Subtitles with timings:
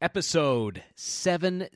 [0.00, 1.68] episode 70.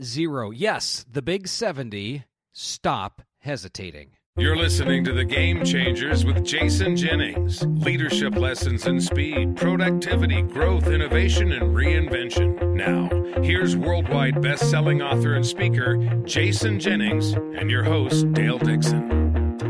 [0.54, 2.24] Yes, the big 70.
[2.52, 4.10] Stop hesitating.
[4.36, 7.62] You're listening to the Game Changers with Jason Jennings.
[7.66, 12.74] Leadership lessons in speed, productivity, growth, innovation, and reinvention.
[12.74, 13.10] Now,
[13.42, 19.10] here's worldwide best-selling author and speaker Jason Jennings and your host Dale Dixon.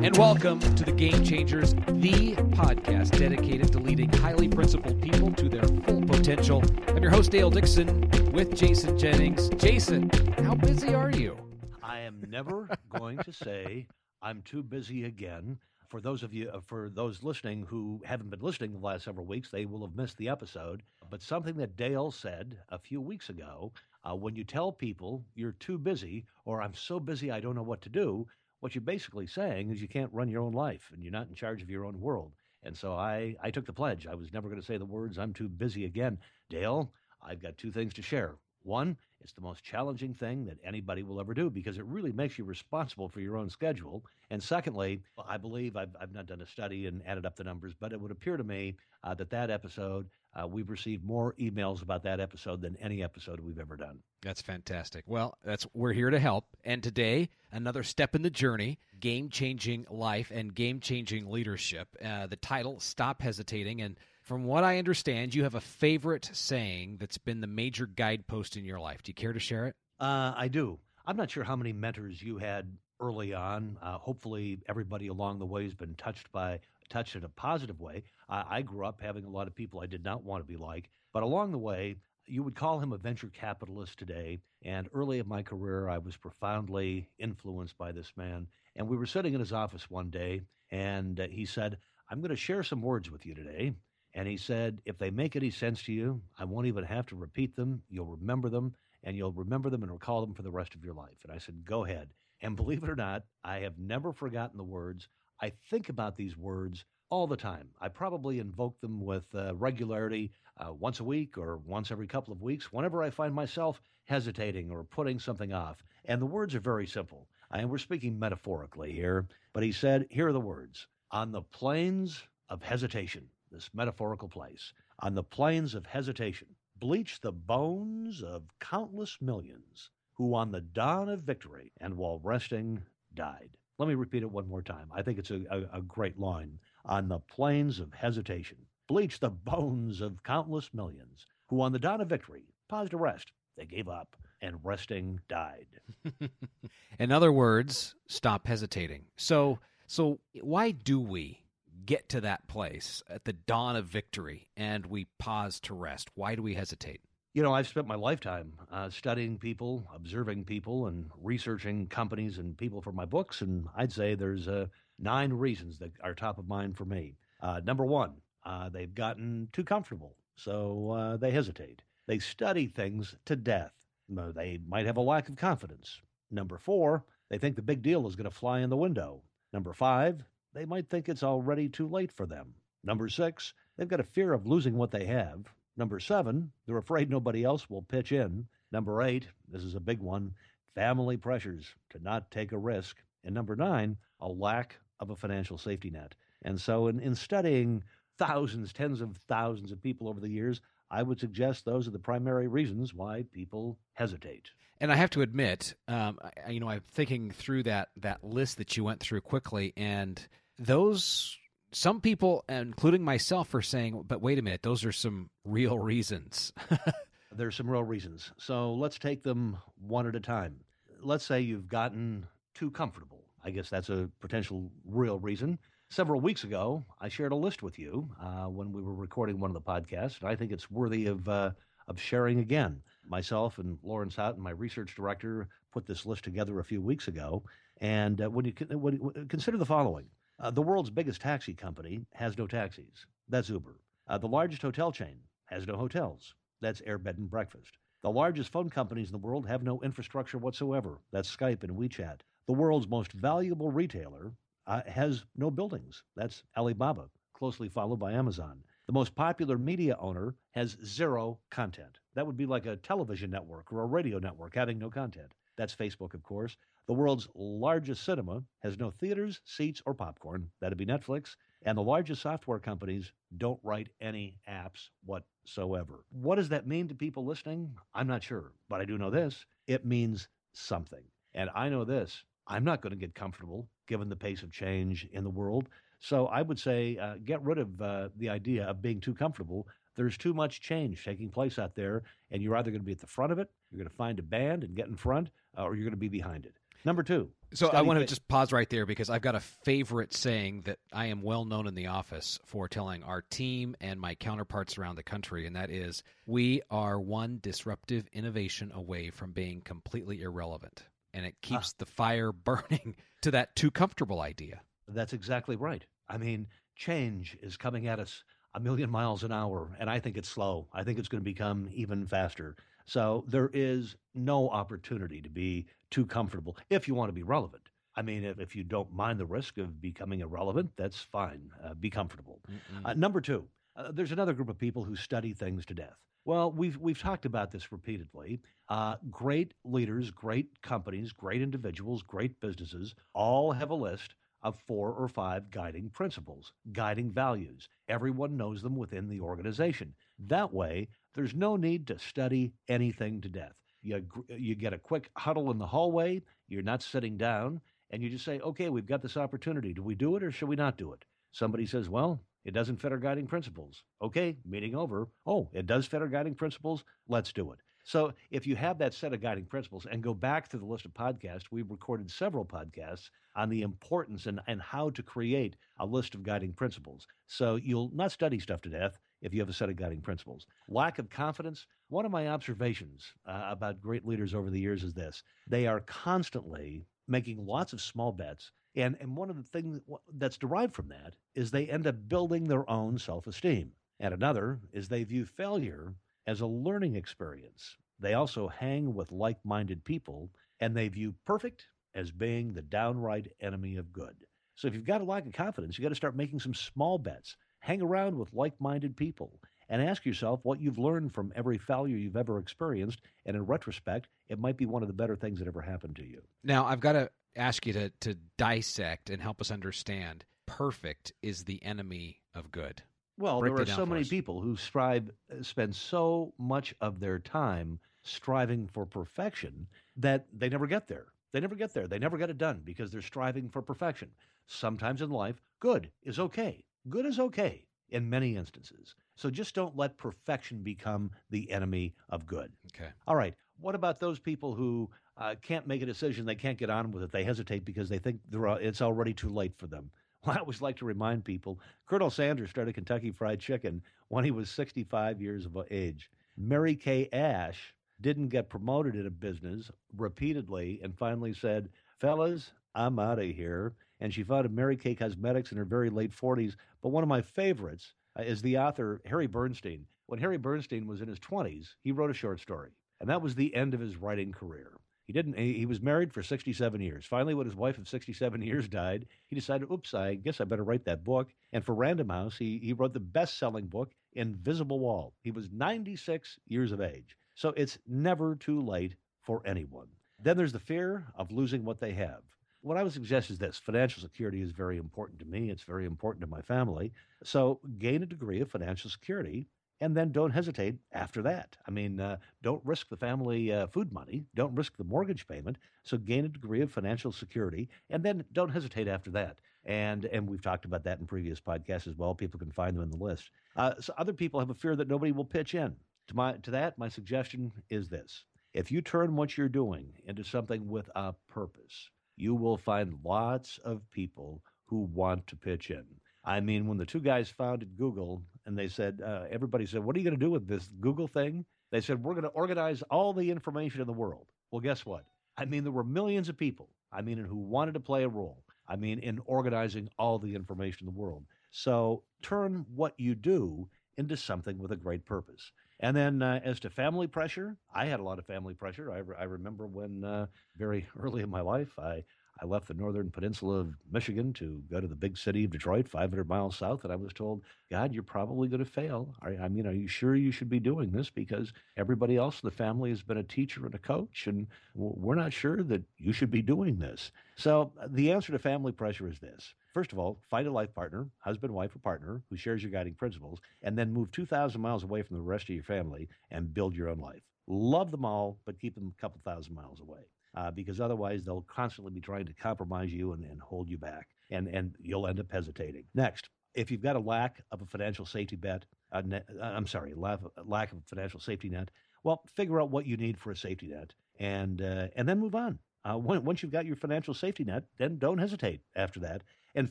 [0.05, 5.48] And welcome to the Game Changers, the podcast dedicated to leading highly principled people to
[5.48, 6.62] their full potential.
[6.89, 9.51] I'm your host Dale Dixon with Jason Jennings.
[9.51, 10.09] Jason,
[10.39, 11.36] how busy are you?
[11.82, 13.86] I am never going to say
[14.22, 15.58] I'm too busy again.
[15.89, 19.27] For those of you, uh, for those listening who haven't been listening the last several
[19.27, 20.82] weeks, they will have missed the episode.
[21.11, 23.71] But something that Dale said a few weeks ago
[24.03, 27.63] uh, when you tell people you're too busy or I'm so busy I don't know
[27.63, 28.27] what to do,
[28.61, 31.35] what you're basically saying is you can't run your own life and you're not in
[31.35, 32.33] charge of your own world.
[32.62, 34.06] And so I, I took the pledge.
[34.06, 36.19] I was never going to say the words, I'm too busy again.
[36.48, 36.92] Dale,
[37.27, 38.36] I've got two things to share.
[38.64, 42.38] One, it's the most challenging thing that anybody will ever do because it really makes
[42.38, 44.05] you responsible for your own schedule.
[44.30, 47.72] And secondly, I believe I've, I've not done a study and added up the numbers,
[47.78, 51.82] but it would appear to me uh, that that episode, uh, we've received more emails
[51.82, 53.98] about that episode than any episode we've ever done.
[54.22, 55.04] That's fantastic.
[55.06, 56.47] Well, that's we're here to help.
[56.64, 61.88] And today, another step in the journey, game-changing life and game-changing leadership.
[62.04, 63.82] Uh, the title, Stop Hesitating.
[63.82, 63.97] And
[64.33, 68.64] from what I understand, you have a favorite saying that's been the major guidepost in
[68.64, 69.02] your life.
[69.02, 69.77] Do you care to share it?
[70.00, 70.78] Uh, I do.
[71.05, 73.77] I'm not sure how many mentors you had early on.
[73.83, 78.05] Uh, hopefully, everybody along the way has been touched by touched in a positive way.
[78.27, 80.56] I, I grew up having a lot of people I did not want to be
[80.56, 84.38] like, but along the way, you would call him a venture capitalist today.
[84.62, 88.47] And early in my career, I was profoundly influenced by this man.
[88.77, 91.77] And we were sitting in his office one day, and uh, he said,
[92.08, 93.75] I'm going to share some words with you today.
[94.14, 97.16] And he said, if they make any sense to you, I won't even have to
[97.16, 97.82] repeat them.
[97.88, 100.94] You'll remember them, and you'll remember them and recall them for the rest of your
[100.94, 101.19] life.
[101.24, 102.10] And I said, go ahead.
[102.42, 105.08] And believe it or not, I have never forgotten the words.
[105.41, 107.69] I think about these words all the time.
[107.81, 112.32] I probably invoke them with uh, regularity uh, once a week or once every couple
[112.32, 115.82] of weeks whenever I find myself hesitating or putting something off.
[116.04, 117.28] And the words are very simple.
[117.50, 122.22] And we're speaking metaphorically here, but he said, here are the words On the plains
[122.48, 126.48] of hesitation, this metaphorical place, on the plains of hesitation,
[126.80, 132.82] bleach the bones of countless millions who on the dawn of victory and while resting
[133.14, 133.50] died.
[133.78, 134.88] Let me repeat it one more time.
[134.94, 136.58] I think it's a, a, a great line.
[136.84, 138.58] On the plains of hesitation,
[138.88, 143.32] bleach the bones of countless millions who on the dawn of victory paused to rest.
[143.56, 145.66] They gave up and resting died.
[146.98, 149.04] In other words, stop hesitating.
[149.16, 151.42] So, so why do we
[151.84, 156.10] get to that place at the dawn of victory and we pause to rest?
[156.15, 157.00] Why do we hesitate?
[157.34, 162.56] You know, I've spent my lifetime uh, studying people, observing people, and researching companies and
[162.56, 163.41] people for my books.
[163.41, 164.66] And I'd say there's uh,
[164.98, 167.16] nine reasons that are top of mind for me.
[167.41, 168.12] Uh, number one,
[168.44, 171.81] uh, they've gotten too comfortable, so uh, they hesitate.
[172.06, 173.72] They study things to death.
[174.09, 176.03] They might have a lack of confidence.
[176.31, 179.22] Number four, they think the big deal is going to fly in the window.
[179.53, 180.22] Number five,
[180.54, 182.54] they might think it's already too late for them.
[182.84, 185.52] Number six, they've got a fear of losing what they have.
[185.76, 188.46] Number seven, they're afraid nobody else will pitch in.
[188.70, 190.34] Number eight, this is a big one,
[190.74, 192.96] family pressures to not take a risk.
[193.24, 196.14] And number nine, a lack of a financial safety net.
[196.42, 197.84] And so, in, in studying
[198.19, 201.98] thousands, tens of thousands of people over the years, I would suggest those are the
[201.98, 204.50] primary reasons why people hesitate.
[204.80, 208.58] And I have to admit, um, I, you know, I'm thinking through that that list
[208.58, 210.26] that you went through quickly, and
[210.65, 211.39] those
[211.73, 216.53] some people, including myself, are saying, "But wait a minute, those are some real reasons."
[217.34, 218.31] There's some real reasons.
[218.37, 220.56] So let's take them one at a time.
[221.00, 223.25] Let's say you've gotten too comfortable.
[223.43, 225.59] I guess that's a potential real reason.
[225.89, 229.50] Several weeks ago, I shared a list with you uh, when we were recording one
[229.50, 231.53] of the podcasts, and I think it's worthy of uh,
[231.89, 232.83] of sharing again.
[233.05, 237.43] Myself and Laurence Haughton, my research director, put this list together a few weeks ago.
[237.81, 240.06] And uh, when you, when you consider the following,
[240.43, 243.06] uh, the world's biggest taxi company has no taxis.
[243.29, 243.81] That's Uber.
[244.09, 245.17] Uh, the largest hotel chain
[245.47, 246.35] has no hotels.
[246.61, 247.79] That's Air Bed and Breakfast.
[248.03, 250.99] The largest phone companies in the world have no infrastructure whatsoever.
[251.12, 252.21] That's Skype and WeChat.
[252.49, 254.33] The world's most valuable retailer
[254.67, 256.03] uh, has no buildings.
[256.17, 258.65] That's Alibaba, closely followed by Amazon.
[258.89, 262.00] The most popular media owner has zero content.
[262.15, 265.33] That would be like a television network or a radio network having no content.
[265.56, 266.56] That's Facebook, of course.
[266.88, 270.50] The world's largest cinema has no theaters, seats, or popcorn.
[270.61, 271.37] That'd be Netflix.
[271.64, 276.05] And the largest software companies don't write any apps whatsoever.
[276.11, 277.76] What does that mean to people listening?
[277.94, 281.05] I'm not sure, but I do know this it means something.
[281.34, 285.06] And I know this I'm not going to get comfortable given the pace of change
[285.12, 285.69] in the world.
[286.00, 289.69] So I would say uh, get rid of uh, the idea of being too comfortable.
[289.94, 292.99] There's too much change taking place out there, and you're either going to be at
[292.99, 295.62] the front of it, you're going to find a band and get in front, uh,
[295.62, 296.56] or you're going to be behind it.
[296.84, 297.31] Number two.
[297.55, 300.79] So I want to just pause right there because I've got a favorite saying that
[300.93, 304.96] I am well known in the office for telling our team and my counterparts around
[304.96, 310.84] the country, and that is we are one disruptive innovation away from being completely irrelevant.
[311.14, 311.76] And it keeps ah.
[311.79, 314.62] the fire burning to that too comfortable idea.
[314.88, 315.84] That's exactly right.
[316.08, 318.25] I mean, change is coming at us
[318.55, 320.69] a million miles an hour, and I think it's slow.
[320.73, 322.56] I think it's going to become even faster.
[322.87, 327.62] So there is no opportunity to be too comfortable if you want to be relevant.
[327.94, 331.50] I mean, if, if you don't mind the risk of becoming irrelevant, that's fine.
[331.62, 332.41] Uh, be comfortable.
[332.85, 333.47] Uh, number two,
[333.77, 335.97] uh, there's another group of people who study things to death.
[336.25, 338.41] Well, we've we've talked about this repeatedly.
[338.69, 344.93] Uh, great leaders, great companies, great individuals, great businesses all have a list of four
[344.93, 347.69] or five guiding principles, guiding values.
[347.89, 349.94] Everyone knows them within the organization.
[350.19, 353.55] That way, there's no need to study anything to death.
[353.82, 358.08] You, you get a quick huddle in the hallway, you're not sitting down, and you
[358.08, 359.73] just say, okay, we've got this opportunity.
[359.73, 361.05] Do we do it or should we not do it?
[361.32, 363.84] Somebody says, well, it doesn't fit our guiding principles.
[364.00, 365.08] Okay, meeting over.
[365.26, 366.84] Oh, it does fit our guiding principles.
[367.08, 367.58] Let's do it.
[367.84, 370.84] So if you have that set of guiding principles and go back to the list
[370.84, 375.87] of podcasts, we've recorded several podcasts on the importance and, and how to create a
[375.87, 377.06] list of guiding principles.
[377.26, 380.46] So you'll not study stuff to death if you have a set of guiding principles.
[380.69, 381.66] Lack of confidence.
[381.88, 385.80] One of my observations uh, about great leaders over the years is this they are
[385.80, 388.50] constantly making lots of small bets.
[388.74, 389.80] And, and one of the things
[390.16, 393.72] that's derived from that is they end up building their own self esteem.
[394.00, 395.94] And another is they view failure
[396.26, 397.76] as a learning experience.
[398.00, 400.30] They also hang with like minded people
[400.60, 404.16] and they view perfect as being the downright enemy of good.
[404.56, 406.98] So if you've got a lack of confidence, you've got to start making some small
[406.98, 407.36] bets.
[407.62, 411.97] Hang around with like minded people and ask yourself what you've learned from every failure
[411.97, 413.00] you've ever experienced.
[413.25, 416.05] And in retrospect, it might be one of the better things that ever happened to
[416.05, 416.23] you.
[416.43, 421.44] Now, I've got to ask you to, to dissect and help us understand perfect is
[421.44, 422.82] the enemy of good.
[423.17, 424.08] Well, Break there are so many us.
[424.08, 430.49] people who strive, uh, spend so much of their time striving for perfection that they
[430.49, 431.06] never get there.
[431.32, 431.87] They never get there.
[431.87, 434.11] They never get it done because they're striving for perfection.
[434.47, 436.65] Sometimes in life, good is okay.
[436.88, 438.94] Good is okay in many instances.
[439.14, 442.52] So just don't let perfection become the enemy of good.
[442.75, 442.90] Okay.
[443.06, 443.34] All right.
[443.61, 446.25] What about those people who uh, can't make a decision?
[446.25, 447.12] They can't get on with it.
[447.12, 449.90] They hesitate because they think it's already too late for them.
[450.25, 454.31] Well, I always like to remind people Colonel Sanders started Kentucky Fried Chicken when he
[454.31, 456.11] was 65 years of age.
[456.37, 461.69] Mary Kay Ash didn't get promoted in a business repeatedly and finally said,
[462.00, 463.75] Fellas, I'm out of here.
[464.02, 466.56] And she founded Mary Kay Cosmetics in her very late 40s.
[466.82, 469.87] But one of my favorites uh, is the author Harry Bernstein.
[470.06, 472.72] When Harry Bernstein was in his 20s, he wrote a short story.
[472.99, 474.72] And that was the end of his writing career.
[475.06, 475.38] He didn't.
[475.38, 477.06] He was married for 67 years.
[477.06, 480.64] Finally, when his wife of 67 years died, he decided, "Oops, I guess I better
[480.64, 485.14] write that book." And for Random House, he he wrote the best-selling book, Invisible Wall.
[485.22, 487.16] He was 96 years of age.
[487.37, 489.88] So it's never too late for anyone.
[490.19, 492.22] Then there's the fear of losing what they have.
[492.62, 495.50] What I would suggest is this financial security is very important to me.
[495.50, 496.92] It's very important to my family.
[497.24, 499.48] So gain a degree of financial security
[499.82, 501.56] and then don't hesitate after that.
[501.66, 505.58] I mean, uh, don't risk the family uh, food money, don't risk the mortgage payment.
[505.82, 509.38] So gain a degree of financial security, and then don't hesitate after that.
[509.64, 512.14] And and we've talked about that in previous podcasts as well.
[512.14, 513.31] People can find them in the list.
[513.57, 515.75] Uh, so other people have a fear that nobody will pitch in.
[516.09, 520.23] To my to that, my suggestion is this: if you turn what you're doing into
[520.23, 525.85] something with a purpose, you will find lots of people who want to pitch in.
[526.25, 529.97] I mean, when the two guys founded Google and they said, uh, everybody said, What
[529.97, 531.45] are you going to do with this Google thing?
[531.71, 534.26] They said, We're going to organize all the information in the world.
[534.50, 535.04] Well, guess what?
[535.37, 538.45] I mean, there were millions of people, I mean, who wanted to play a role.
[538.69, 541.25] I mean, in organizing all the information in the world.
[541.50, 545.52] So turn what you do into something with a great purpose.
[545.83, 548.91] And then uh, as to family pressure, I had a lot of family pressure.
[548.93, 552.05] I, re- I remember when uh, very early in my life, I,
[552.41, 555.87] I left the northern peninsula of Michigan to go to the big city of Detroit,
[555.87, 559.15] 500 miles south, and I was told, God, you're probably going to fail.
[559.23, 561.09] I mean, are you sure you should be doing this?
[561.09, 565.15] Because everybody else in the family has been a teacher and a coach, and we're
[565.15, 567.12] not sure that you should be doing this.
[567.37, 569.55] So uh, the answer to family pressure is this.
[569.73, 572.95] First of all, find a life partner, husband, wife, or partner who shares your guiding
[572.95, 576.75] principles, and then move 2,000 miles away from the rest of your family and build
[576.75, 577.23] your own life.
[577.47, 580.01] Love them all, but keep them a couple thousand miles away
[580.35, 584.09] uh, because otherwise they'll constantly be trying to compromise you and, and hold you back,
[584.31, 585.85] and, and you'll end up hesitating.
[585.95, 589.03] Next, if you've got a lack of a financial safety net, uh,
[589.41, 591.71] I'm sorry, lack, lack of a financial safety net,
[592.05, 595.35] well, figure out what you need for a safety net, and uh, and then move
[595.35, 595.59] on.
[595.85, 599.23] Uh, once you've got your financial safety net, then don't hesitate after that.
[599.55, 599.71] And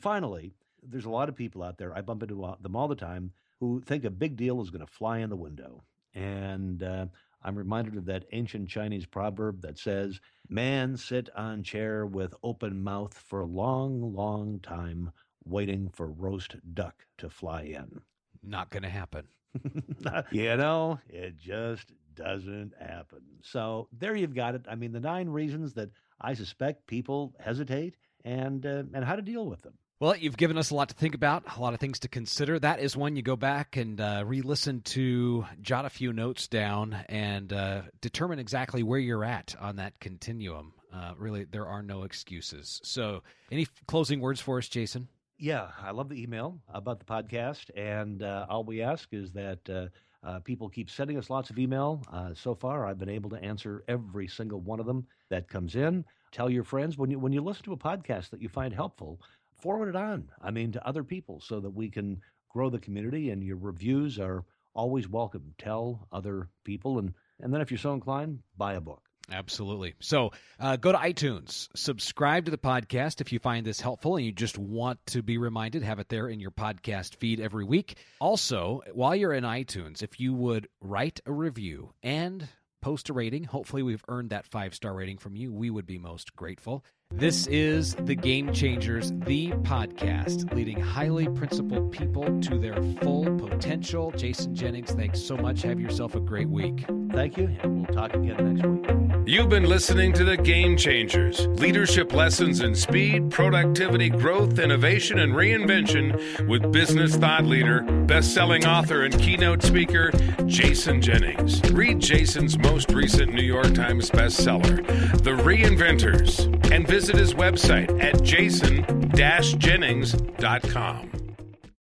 [0.00, 1.96] finally, there's a lot of people out there.
[1.96, 4.84] I bump into uh, them all the time who think a big deal is going
[4.84, 5.84] to fly in the window.
[6.14, 7.06] And uh,
[7.44, 12.82] I'm reminded of that ancient Chinese proverb that says, Man sit on chair with open
[12.82, 15.12] mouth for a long, long time,
[15.44, 18.00] waiting for roast duck to fly in.
[18.42, 19.26] Not going to happen.
[20.30, 23.20] you know, it just doesn't happen.
[23.42, 24.66] So there you've got it.
[24.68, 29.22] I mean, the nine reasons that I suspect people hesitate and uh, and how to
[29.22, 29.74] deal with them.
[30.02, 32.58] Well, you've given us a lot to think about, a lot of things to consider.
[32.58, 36.48] That is one you go back and uh, re listen to, jot a few notes
[36.48, 40.72] down, and uh, determine exactly where you're at on that continuum.
[40.92, 42.80] Uh, really, there are no excuses.
[42.82, 45.06] So, any closing words for us, Jason?
[45.38, 47.70] Yeah, I love the email about the podcast.
[47.76, 49.86] And uh, all we ask is that uh,
[50.26, 52.02] uh, people keep sending us lots of email.
[52.34, 56.04] so far, I've been able to answer every single one of them that comes in.
[56.32, 59.20] Tell your friends when you when you listen to a podcast that you find helpful
[59.62, 60.28] forward it on.
[60.42, 63.30] I mean, to other people so that we can grow the community.
[63.30, 65.54] And your reviews are always welcome.
[65.58, 69.02] Tell other people, and and then if you're so inclined, buy a book.
[69.30, 69.94] Absolutely.
[70.00, 74.26] So uh, go to iTunes, subscribe to the podcast if you find this helpful and
[74.26, 77.96] you just want to be reminded, have it there in your podcast feed every week.
[78.20, 82.48] Also, while you're in iTunes, if you would write a review and
[82.82, 85.52] post a rating, hopefully we've earned that five star rating from you.
[85.52, 86.84] We would be most grateful.
[87.14, 94.10] This is The Game Changers, the podcast, leading highly principled people to their full potential.
[94.12, 95.62] Jason Jennings, thanks so much.
[95.62, 96.84] Have yourself a great week.
[97.12, 99.12] Thank you, and we'll talk again next week.
[99.24, 105.32] You've been listening to The Game Changers leadership lessons in speed, productivity, growth, innovation, and
[105.32, 110.10] reinvention with business thought leader, best selling author, and keynote speaker,
[110.46, 111.60] Jason Jennings.
[111.70, 114.84] Read Jason's most recent New York Times bestseller,
[115.22, 121.21] The Reinventors, and visit his website at jason-jennings.com.